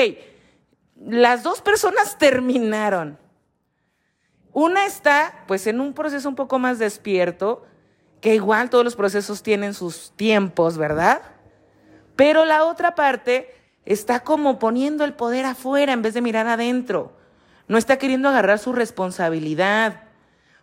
las 1.06 1.44
dos 1.44 1.62
personas 1.62 2.18
terminaron. 2.18 3.18
Una 4.54 4.86
está, 4.86 5.44
pues, 5.48 5.68
en 5.68 5.80
un 5.80 5.94
proceso 5.94 6.28
un 6.28 6.36
poco 6.36 6.60
más 6.60 6.80
despierto, 6.80 7.66
que 8.22 8.36
igual 8.36 8.70
todos 8.70 8.84
los 8.84 8.96
procesos 8.96 9.44
tienen 9.44 9.74
sus 9.74 10.12
tiempos, 10.16 10.78
¿verdad? 10.78 11.22
Pero 12.16 12.46
la 12.46 12.64
otra 12.66 12.96
parte 12.96 13.54
está 13.86 14.22
como 14.22 14.58
poniendo 14.58 15.04
el 15.04 15.14
poder 15.14 15.46
afuera 15.46 15.94
en 15.94 16.02
vez 16.02 16.14
de 16.14 16.22
mirar 16.22 16.48
adentro. 16.48 17.14
No 17.68 17.78
está 17.78 17.98
queriendo 17.98 18.30
agarrar 18.30 18.60
su 18.60 18.74
responsabilidad. 18.74 20.04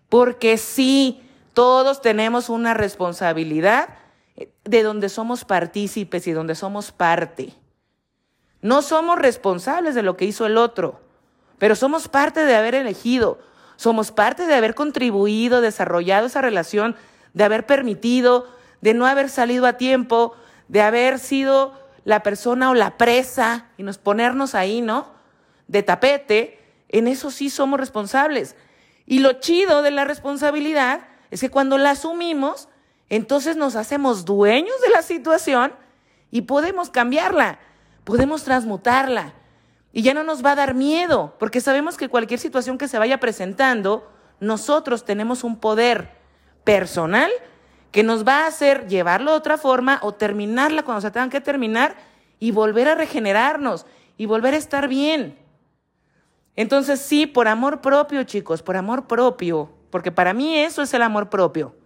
Porque 0.09 0.59
sí, 0.59 1.23
todos 1.53 2.03
tenemos 2.03 2.49
una 2.49 2.75
responsabilidad 2.75 3.91
de 4.64 4.83
donde 4.83 5.09
somos 5.09 5.45
partícipes 5.45 6.26
y 6.26 6.33
donde 6.33 6.55
somos 6.55 6.91
parte. 6.91 7.55
No 8.64 8.80
somos 8.80 9.18
responsables 9.18 9.94
de 9.94 10.02
lo 10.02 10.16
que 10.16 10.25
hizo 10.25 10.47
el 10.47 10.56
otro, 10.56 10.99
pero 11.59 11.76
somos 11.76 12.09
parte 12.09 12.47
de 12.47 12.56
haber 12.56 12.75
elegido, 12.75 13.38
somos 13.76 14.11
parte 14.11 14.47
de 14.47 14.54
haber 14.54 14.75
contribuido, 14.75 15.61
desarrollado 15.61 16.28
esa 16.28 16.40
relación, 16.40 16.97
de 17.35 17.44
haber 17.44 17.66
permitido, 17.66 18.49
de 18.80 18.94
no 18.94 19.04
haber 19.04 19.28
salido 19.28 19.66
a 19.66 19.75
tiempo, 19.75 20.35
de 20.68 20.80
haber 20.80 21.18
sido 21.18 21.78
la 22.06 22.23
persona 22.23 22.71
o 22.71 22.75
la 22.75 22.97
presa 22.97 23.66
y 23.76 23.83
nos 23.83 23.99
ponernos 23.99 24.54
ahí, 24.54 24.80
¿no? 24.80 25.09
De 25.68 25.83
tapete, 25.83 26.59
en 26.88 27.06
eso 27.06 27.30
sí 27.30 27.50
somos 27.50 27.78
responsables. 27.78 28.56
Y 29.04 29.18
lo 29.18 29.35
chido 29.35 29.83
de 29.83 29.90
la 29.90 30.06
responsabilidad 30.06 31.02
es 31.30 31.42
que 31.42 31.50
cuando 31.50 31.76
la 31.76 31.90
asumimos, 31.90 32.71
entonces 33.11 33.59
nos 33.59 33.76
hacemos 33.76 34.25
dueños 34.25 34.80
de 34.80 34.88
la 34.88 35.02
situación 35.02 35.75
y 36.30 36.42
podemos 36.42 36.88
cambiarla, 36.88 37.59
podemos 38.05 38.45
transmutarla. 38.45 39.33
Y 39.93 40.03
ya 40.03 40.15
no 40.15 40.25
nos 40.25 40.45
va 40.45 40.53
a 40.53 40.57
dar 40.57 40.75
miedo, 40.75 41.37
porque 41.39 41.61
sabemos 41.61 41.97
que 41.97 42.09
cualquier 42.09 42.41
situación 42.41 42.79
que 42.79 42.89
se 42.89 42.99
vaya 42.99 43.21
presentando, 43.21 44.11
nosotros 44.41 45.05
tenemos 45.05 45.45
un 45.45 45.59
poder 45.59 46.11
personal 46.65 47.31
que 47.93 48.03
nos 48.03 48.27
va 48.27 48.41
a 48.41 48.47
hacer 48.49 48.89
llevarlo 48.89 49.31
de 49.31 49.37
otra 49.37 49.57
forma 49.57 50.01
o 50.03 50.13
terminarla 50.13 50.83
cuando 50.83 51.01
se 51.01 51.13
tengan 51.13 51.31
que 51.31 51.41
terminar 51.41 51.95
y 52.41 52.51
volver 52.51 52.89
a 52.89 52.97
regenerarnos 52.97 53.87
y 54.17 54.27
volver 54.27 54.55
a 54.55 54.57
estar 54.57 54.89
bien. 54.89 55.39
Entonces 56.57 57.01
sí, 57.01 57.27
por 57.27 57.47
amor 57.47 57.81
propio, 57.81 58.25
chicos, 58.25 58.63
por 58.63 58.77
amor 58.77 59.07
propio, 59.07 59.71
porque 59.91 60.11
para 60.11 60.35
mí 60.35 60.59
eso 60.59 60.83
es 60.83 60.93
el 60.93 61.03
amor 61.03 61.31
propio. 61.31 61.77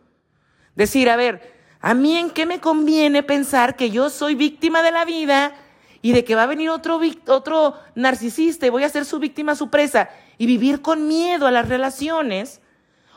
Decir, 0.74 1.10
a 1.10 1.16
ver, 1.16 1.56
¿a 1.80 1.92
mí 1.92 2.16
en 2.16 2.30
qué 2.30 2.46
me 2.46 2.60
conviene 2.60 3.22
pensar 3.22 3.76
que 3.76 3.90
yo 3.90 4.08
soy 4.08 4.34
víctima 4.34 4.82
de 4.82 4.92
la 4.92 5.04
vida 5.04 5.54
y 6.00 6.12
de 6.12 6.24
que 6.24 6.34
va 6.34 6.44
a 6.44 6.46
venir 6.46 6.70
otro, 6.70 7.00
otro 7.26 7.74
narcisista 7.94 8.66
y 8.66 8.70
voy 8.70 8.84
a 8.84 8.88
ser 8.88 9.04
su 9.04 9.18
víctima, 9.18 9.54
su 9.54 9.70
presa, 9.70 10.10
y 10.36 10.46
vivir 10.46 10.80
con 10.80 11.08
miedo 11.08 11.46
a 11.46 11.50
las 11.50 11.68
relaciones, 11.68 12.60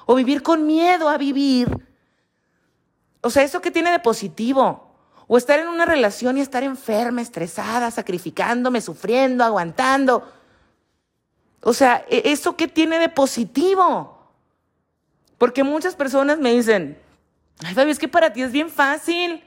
o 0.06 0.16
vivir 0.16 0.42
con 0.42 0.66
miedo 0.66 1.10
a 1.10 1.18
vivir? 1.18 1.70
O 3.22 3.30
sea, 3.30 3.44
¿eso 3.44 3.62
qué 3.62 3.72
tiene 3.72 3.92
de 3.92 4.00
positivo? 4.00 4.96
O 5.28 5.38
estar 5.38 5.60
en 5.60 5.68
una 5.68 5.86
relación 5.86 6.38
y 6.38 6.42
estar 6.42 6.64
enferma, 6.64 7.22
estresada, 7.22 7.92
sacrificándome, 7.92 8.82
sufriendo, 8.82 9.44
aguantando. 9.44 10.30
O 11.62 11.74
sea, 11.74 12.04
¿e-, 12.10 12.24
¿eso 12.26 12.58
qué 12.58 12.68
tiene 12.68 13.00
de 13.00 13.10
positivo? 13.10 14.32
Porque 15.38 15.64
muchas 15.64 15.96
personas 15.96 16.40
me 16.40 16.54
dicen, 16.54 17.00
ay 17.64 17.74
Fabi, 17.74 17.92
es 17.92 18.00
que 18.00 18.08
para 18.08 18.34
ti 18.34 18.42
es 18.42 18.52
bien 18.52 18.70
fácil. 18.70 19.44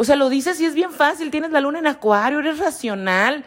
O 0.00 0.04
sea, 0.04 0.14
lo 0.14 0.28
dices 0.28 0.60
y 0.60 0.64
es 0.64 0.76
bien 0.76 0.92
fácil, 0.92 1.32
tienes 1.32 1.50
la 1.50 1.60
luna 1.60 1.80
en 1.80 1.88
acuario, 1.88 2.38
eres 2.38 2.60
racional, 2.60 3.44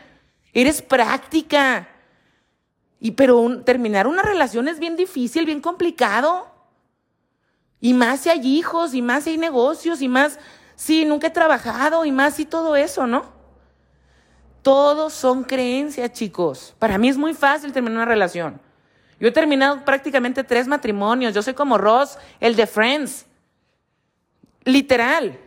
eres 0.51 0.81
práctica. 0.81 1.88
Y 3.00 3.12
pero 3.12 3.63
terminar 3.63 4.05
una 4.05 4.22
relación 4.22 4.67
es 4.67 4.77
bien 4.77 4.98
difícil, 4.98 5.46
bien 5.46 5.62
complicado. 5.62 6.53
Y 7.79 7.93
más 7.93 8.20
si 8.20 8.29
hay 8.31 8.46
hijos, 8.46 8.93
y 8.93 9.01
más 9.01 9.24
si 9.24 9.29
hay 9.29 9.38
negocios, 9.38 10.01
y 10.01 10.10
más 10.10 10.39
si 10.75 11.05
nunca 11.05 11.27
he 11.27 11.29
trabajado, 11.29 12.03
y 12.03 12.12
más 12.12 12.34
si 12.36 12.43
todo 12.46 12.75
eso, 12.75 13.08
¿no? 13.08 13.24
Todos 14.62 15.13
son 15.13 15.46
creencias, 15.46 16.12
chicos. 16.12 16.75
Para 16.79 16.98
mí 16.98 17.08
es 17.08 17.15
muy 17.15 17.34
fácil 17.34 17.72
terminar 17.72 18.00
una 18.00 18.05
relación. 18.05 18.60
Yo 19.22 19.29
he 19.29 19.31
terminado 19.31 19.86
prácticamente 19.86 20.43
tres 20.43 20.67
matrimonios. 20.67 21.34
Yo 21.34 21.41
soy 21.41 21.53
como 21.53 21.77
Ross, 21.77 22.17
el 22.41 22.58
de 22.58 22.67
Friends. 22.67 23.25
Literal. 24.65 25.39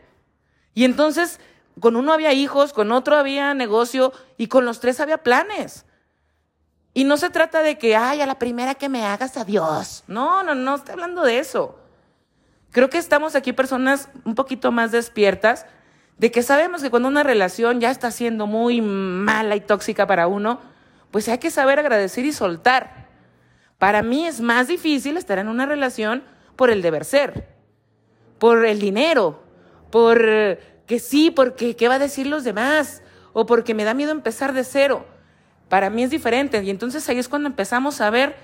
Y 0.74 0.84
entonces, 0.84 1.40
con 1.80 1.96
uno 1.96 2.12
había 2.12 2.32
hijos, 2.32 2.72
con 2.72 2.92
otro 2.92 3.16
había 3.16 3.54
negocio 3.54 4.12
y 4.36 4.48
con 4.48 4.64
los 4.64 4.80
tres 4.80 5.00
había 5.00 5.18
planes. 5.18 5.86
Y 6.92 7.04
no 7.04 7.16
se 7.16 7.30
trata 7.30 7.62
de 7.62 7.78
que, 7.78 7.96
ay, 7.96 8.20
a 8.20 8.26
la 8.26 8.38
primera 8.38 8.74
que 8.74 8.88
me 8.88 9.04
hagas, 9.04 9.36
adiós. 9.36 10.04
No, 10.06 10.42
no, 10.42 10.54
no 10.54 10.76
estoy 10.76 10.92
hablando 10.92 11.22
de 11.22 11.38
eso. 11.38 11.78
Creo 12.70 12.90
que 12.90 12.98
estamos 12.98 13.34
aquí 13.36 13.52
personas 13.52 14.08
un 14.24 14.34
poquito 14.34 14.72
más 14.72 14.90
despiertas 14.90 15.66
de 16.18 16.30
que 16.30 16.42
sabemos 16.42 16.82
que 16.82 16.90
cuando 16.90 17.08
una 17.08 17.22
relación 17.22 17.80
ya 17.80 17.90
está 17.90 18.10
siendo 18.10 18.46
muy 18.46 18.80
mala 18.80 19.56
y 19.56 19.60
tóxica 19.60 20.06
para 20.06 20.26
uno, 20.26 20.60
pues 21.10 21.28
hay 21.28 21.38
que 21.38 21.50
saber 21.50 21.78
agradecer 21.78 22.24
y 22.24 22.32
soltar. 22.32 23.08
Para 23.78 24.02
mí 24.02 24.26
es 24.26 24.40
más 24.40 24.68
difícil 24.68 25.16
estar 25.16 25.38
en 25.38 25.48
una 25.48 25.66
relación 25.66 26.24
por 26.56 26.70
el 26.70 26.82
deber 26.82 27.04
ser, 27.04 27.48
por 28.38 28.64
el 28.64 28.80
dinero, 28.80 29.43
por 29.94 30.18
que 30.88 30.98
sí, 30.98 31.30
porque 31.30 31.76
qué 31.76 31.86
va 31.86 31.94
a 31.94 31.98
decir 32.00 32.26
los 32.26 32.42
demás, 32.42 33.00
o 33.32 33.46
porque 33.46 33.74
me 33.74 33.84
da 33.84 33.94
miedo 33.94 34.10
empezar 34.10 34.52
de 34.52 34.64
cero. 34.64 35.06
Para 35.68 35.88
mí 35.88 36.02
es 36.02 36.10
diferente 36.10 36.60
y 36.64 36.70
entonces 36.70 37.08
ahí 37.08 37.20
es 37.20 37.28
cuando 37.28 37.48
empezamos 37.48 38.00
a 38.00 38.10
ver 38.10 38.34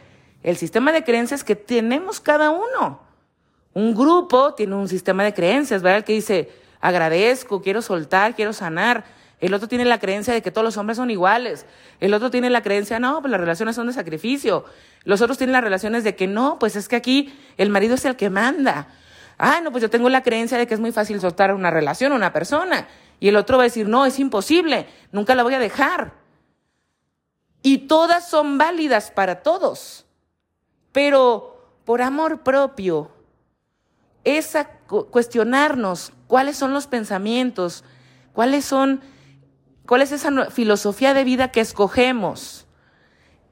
el 0.44 0.56
sistema 0.56 0.92
de 0.92 1.02
creencias 1.02 1.42
que 1.42 1.56
tenemos 1.56 2.20
cada 2.20 2.50
uno. 2.52 3.00
Un 3.74 3.96
grupo 3.96 4.54
tiene 4.54 4.76
un 4.76 4.86
sistema 4.86 5.24
de 5.24 5.34
creencias, 5.34 5.82
¿verdad? 5.82 5.98
El 5.98 6.04
que 6.04 6.12
dice, 6.12 6.50
agradezco, 6.80 7.60
quiero 7.62 7.82
soltar, 7.82 8.36
quiero 8.36 8.52
sanar. 8.52 9.02
El 9.40 9.52
otro 9.52 9.66
tiene 9.66 9.84
la 9.84 9.98
creencia 9.98 10.32
de 10.32 10.42
que 10.42 10.52
todos 10.52 10.64
los 10.64 10.76
hombres 10.76 10.98
son 10.98 11.10
iguales. 11.10 11.66
El 11.98 12.14
otro 12.14 12.30
tiene 12.30 12.48
la 12.48 12.62
creencia, 12.62 13.00
no, 13.00 13.22
pues 13.22 13.32
las 13.32 13.40
relaciones 13.40 13.74
son 13.74 13.88
de 13.88 13.92
sacrificio. 13.92 14.66
Los 15.02 15.20
otros 15.20 15.36
tienen 15.36 15.54
las 15.54 15.64
relaciones 15.64 16.04
de 16.04 16.14
que 16.14 16.28
no, 16.28 16.60
pues 16.60 16.76
es 16.76 16.86
que 16.86 16.94
aquí 16.94 17.36
el 17.56 17.70
marido 17.70 17.96
es 17.96 18.04
el 18.04 18.14
que 18.14 18.30
manda. 18.30 18.86
Ah, 19.42 19.62
no, 19.62 19.72
pues 19.72 19.80
yo 19.80 19.88
tengo 19.88 20.10
la 20.10 20.22
creencia 20.22 20.58
de 20.58 20.66
que 20.66 20.74
es 20.74 20.80
muy 20.80 20.92
fácil 20.92 21.18
soltar 21.18 21.54
una 21.54 21.70
relación, 21.70 22.12
una 22.12 22.30
persona. 22.30 22.86
Y 23.20 23.28
el 23.28 23.36
otro 23.36 23.56
va 23.56 23.62
a 23.62 23.64
decir, 23.64 23.88
no, 23.88 24.04
es 24.04 24.18
imposible, 24.18 24.86
nunca 25.12 25.34
la 25.34 25.42
voy 25.42 25.54
a 25.54 25.58
dejar. 25.58 26.12
Y 27.62 27.78
todas 27.88 28.28
son 28.28 28.58
válidas 28.58 29.10
para 29.10 29.42
todos. 29.42 30.04
Pero 30.92 31.80
por 31.86 32.02
amor 32.02 32.42
propio, 32.42 33.10
esa 34.24 34.66
cuestionarnos 35.10 36.12
cuáles 36.26 36.58
son 36.58 36.74
los 36.74 36.86
pensamientos, 36.86 37.82
cuáles 38.34 38.66
son, 38.66 39.00
cuál 39.86 40.02
es 40.02 40.12
esa 40.12 40.50
filosofía 40.50 41.14
de 41.14 41.24
vida 41.24 41.50
que 41.50 41.60
escogemos. 41.60 42.66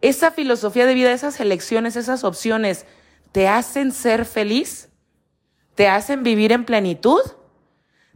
Esa 0.03 0.33
filosofía 0.33 0.85
de 0.85 0.93
vida, 0.93 1.13
esas 1.13 1.41
elecciones, 1.41 1.97
esas 1.97 2.25
opciones, 2.25 2.85
¿te 3.33 3.49
hacen 3.49 3.91
ser 3.91 4.27
feliz? 4.27 4.88
¿Te 5.79 5.87
hacen 5.87 6.25
vivir 6.25 6.51
en 6.51 6.65
plenitud? 6.65 7.21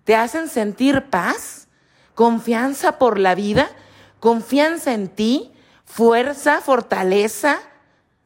¿Te 0.02 0.16
hacen 0.16 0.48
sentir 0.48 1.10
paz? 1.10 1.68
¿Confianza 2.16 2.98
por 2.98 3.20
la 3.20 3.36
vida? 3.36 3.70
¿Confianza 4.18 4.94
en 4.94 5.06
ti? 5.06 5.52
¿Fuerza? 5.84 6.60
¿Fortaleza? 6.60 7.60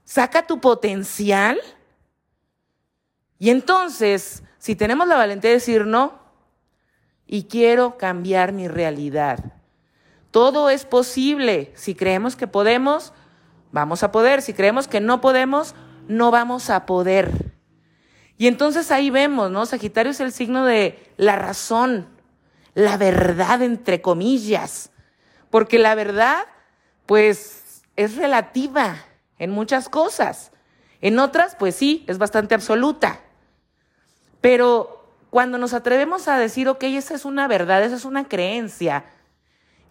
¿Saca 0.05 0.47
tu 0.47 0.59
potencial? 0.59 1.61
Y 3.39 3.51
entonces, 3.51 4.43
si 4.57 4.75
tenemos 4.75 5.07
la 5.07 5.19
valentía 5.19 5.51
de 5.51 5.57
decir 5.57 5.85
no, 5.85 6.19
y 7.27 7.43
quiero 7.43 7.99
cambiar 7.99 8.53
mi 8.53 8.69
realidad. 8.69 9.53
Todo 10.31 10.71
es 10.71 10.87
posible. 10.87 11.75
Si 11.75 11.95
creemos 11.95 12.37
que 12.37 12.47
podemos, 12.47 13.13
vamos 13.71 14.03
a 14.03 14.13
poder. 14.13 14.41
Si 14.41 14.55
creemos 14.55 14.89
que 14.89 15.01
no 15.01 15.21
podemos, 15.21 15.75
no 16.09 16.31
vamos 16.31 16.71
a 16.71 16.87
poder. 16.87 17.46
Y 18.39 18.49
entonces 18.49 18.91
ahí 18.91 19.11
vemos, 19.11 19.51
¿no? 19.51 19.65
Sagitario 19.67 20.13
es 20.13 20.21
el 20.21 20.33
signo 20.33 20.65
de 20.65 21.13
la 21.17 21.37
razón, 21.37 22.09
la 22.75 22.97
verdad, 22.97 23.63
entre 23.63 24.03
comillas. 24.03 24.91
Porque 25.51 25.79
la 25.79 25.95
verdad, 25.95 26.45
pues, 27.07 27.83
es 27.97 28.17
relativa 28.17 28.97
en 29.39 29.51
muchas 29.51 29.89
cosas. 29.89 30.53
En 31.01 31.19
otras, 31.19 31.57
pues 31.57 31.75
sí, 31.75 32.05
es 32.09 32.19
bastante 32.19 32.55
absoluta. 32.55 33.21
Pero 34.41 35.15
cuando 35.31 35.59
nos 35.59 35.75
atrevemos 35.75 36.29
a 36.29 36.39
decir, 36.39 36.69
ok, 36.69 36.85
esa 36.85 37.15
es 37.15 37.25
una 37.25 37.49
verdad, 37.49 37.83
esa 37.83 37.97
es 37.97 38.05
una 38.05 38.29
creencia, 38.29 39.05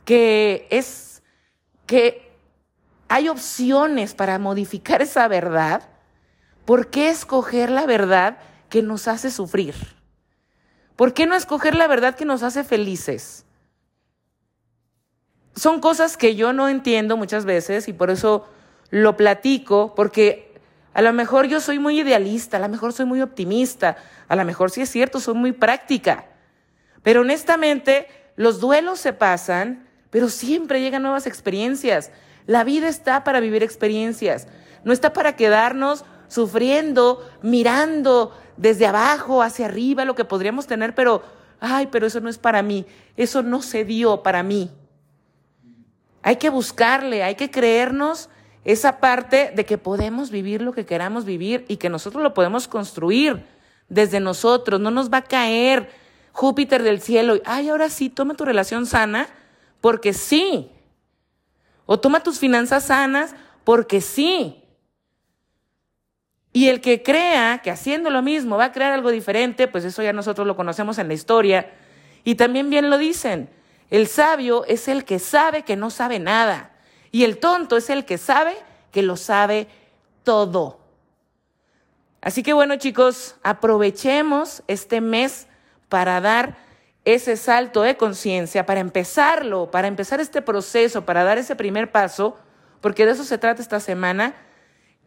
que 0.05 0.67
es 0.69 1.23
que 1.85 2.31
hay 3.07 3.29
opciones 3.29 4.15
para 4.15 4.39
modificar 4.39 5.01
esa 5.01 5.27
verdad, 5.27 5.87
¿por 6.65 6.89
qué 6.89 7.09
escoger 7.09 7.69
la 7.69 7.85
verdad 7.85 8.37
que 8.69 8.81
nos 8.81 9.07
hace 9.07 9.31
sufrir? 9.31 9.75
¿Por 10.95 11.13
qué 11.13 11.25
no 11.25 11.35
escoger 11.35 11.75
la 11.75 11.87
verdad 11.87 12.15
que 12.15 12.25
nos 12.25 12.43
hace 12.43 12.63
felices? 12.63 13.45
Son 15.55 15.79
cosas 15.79 16.17
que 16.17 16.35
yo 16.35 16.53
no 16.53 16.67
entiendo 16.67 17.17
muchas 17.17 17.45
veces 17.45 17.87
y 17.87 17.93
por 17.93 18.09
eso 18.09 18.47
lo 18.89 19.15
platico, 19.15 19.93
porque 19.95 20.53
a 20.93 21.01
lo 21.01 21.13
mejor 21.13 21.47
yo 21.47 21.59
soy 21.59 21.79
muy 21.79 21.99
idealista, 21.99 22.57
a 22.57 22.61
lo 22.61 22.69
mejor 22.69 22.93
soy 22.93 23.05
muy 23.05 23.21
optimista, 23.21 23.97
a 24.27 24.35
lo 24.35 24.45
mejor 24.45 24.71
sí 24.71 24.81
es 24.81 24.89
cierto, 24.89 25.19
soy 25.19 25.35
muy 25.35 25.51
práctica. 25.51 26.25
Pero 27.03 27.21
honestamente, 27.21 28.07
los 28.35 28.59
duelos 28.59 28.99
se 28.99 29.13
pasan, 29.13 29.87
pero 30.09 30.29
siempre 30.29 30.81
llegan 30.81 31.03
nuevas 31.03 31.27
experiencias. 31.27 32.11
La 32.47 32.63
vida 32.63 32.87
está 32.87 33.23
para 33.23 33.39
vivir 33.39 33.63
experiencias, 33.63 34.47
no 34.83 34.93
está 34.93 35.13
para 35.13 35.35
quedarnos 35.35 36.05
sufriendo, 36.27 37.27
mirando 37.41 38.31
desde 38.57 38.87
abajo 38.87 39.41
hacia 39.41 39.65
arriba 39.65 40.05
lo 40.05 40.15
que 40.15 40.25
podríamos 40.25 40.67
tener, 40.67 40.95
pero, 40.95 41.23
ay, 41.59 41.87
pero 41.91 42.07
eso 42.07 42.19
no 42.19 42.29
es 42.29 42.37
para 42.37 42.61
mí, 42.61 42.85
eso 43.17 43.43
no 43.43 43.61
se 43.61 43.85
dio 43.85 44.23
para 44.23 44.43
mí. 44.43 44.71
Hay 46.21 46.37
que 46.37 46.49
buscarle, 46.49 47.23
hay 47.23 47.35
que 47.35 47.51
creernos 47.51 48.29
esa 48.63 48.99
parte 48.99 49.51
de 49.55 49.65
que 49.65 49.77
podemos 49.77 50.31
vivir 50.31 50.61
lo 50.61 50.73
que 50.73 50.85
queramos 50.85 51.23
vivir 51.23 51.65
y 51.67 51.77
que 51.77 51.89
nosotros 51.89 52.23
lo 52.23 52.33
podemos 52.33 52.67
construir 52.67 53.45
desde 53.89 54.19
nosotros, 54.19 54.81
no 54.81 54.89
nos 54.89 55.11
va 55.11 55.17
a 55.17 55.23
caer 55.23 55.89
Júpiter 56.31 56.83
del 56.83 56.99
cielo, 56.99 57.39
ay, 57.45 57.69
ahora 57.69 57.89
sí, 57.89 58.09
toma 58.09 58.33
tu 58.33 58.43
relación 58.43 58.85
sana, 58.85 59.29
porque 59.79 60.11
sí. 60.11 60.69
O 61.85 61.97
toma 61.97 62.23
tus 62.23 62.39
finanzas 62.39 62.85
sanas, 62.85 63.35
porque 63.63 64.01
sí. 64.01 64.64
Y 66.55 66.69
el 66.69 66.79
que 66.79 67.03
crea 67.03 67.59
que 67.61 67.69
haciendo 67.69 68.09
lo 68.09 68.21
mismo 68.21 68.55
va 68.55 68.65
a 68.65 68.71
crear 68.71 68.93
algo 68.93 69.11
diferente, 69.11 69.67
pues 69.67 69.83
eso 69.83 70.01
ya 70.01 70.13
nosotros 70.13 70.47
lo 70.47 70.55
conocemos 70.55 70.97
en 70.99 71.09
la 71.09 71.13
historia. 71.13 71.69
Y 72.23 72.35
también 72.35 72.69
bien 72.69 72.89
lo 72.89 72.97
dicen, 72.97 73.49
el 73.89 74.07
sabio 74.07 74.63
es 74.63 74.87
el 74.87 75.03
que 75.03 75.19
sabe 75.19 75.63
que 75.63 75.75
no 75.75 75.89
sabe 75.89 76.17
nada. 76.17 76.71
Y 77.11 77.25
el 77.25 77.39
tonto 77.39 77.75
es 77.75 77.89
el 77.89 78.05
que 78.05 78.17
sabe 78.17 78.55
que 78.93 79.01
lo 79.01 79.17
sabe 79.17 79.67
todo. 80.23 80.79
Así 82.21 82.41
que 82.41 82.53
bueno 82.53 82.77
chicos, 82.77 83.35
aprovechemos 83.43 84.63
este 84.69 85.01
mes 85.01 85.47
para 85.89 86.21
dar 86.21 86.55
ese 87.03 87.35
salto 87.35 87.81
de 87.81 87.97
conciencia, 87.97 88.65
para 88.65 88.79
empezarlo, 88.79 89.71
para 89.71 89.89
empezar 89.89 90.21
este 90.21 90.41
proceso, 90.41 91.05
para 91.05 91.25
dar 91.25 91.37
ese 91.37 91.57
primer 91.57 91.91
paso, 91.91 92.37
porque 92.79 93.05
de 93.05 93.11
eso 93.11 93.25
se 93.25 93.37
trata 93.37 93.61
esta 93.61 93.81
semana. 93.81 94.35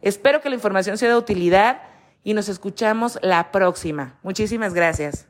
Espero 0.01 0.41
que 0.41 0.49
la 0.49 0.55
información 0.55 0.97
sea 0.97 1.09
de 1.09 1.15
utilidad 1.15 1.81
y 2.23 2.33
nos 2.33 2.49
escuchamos 2.49 3.17
la 3.21 3.51
próxima. 3.51 4.17
Muchísimas 4.23 4.73
gracias. 4.73 5.28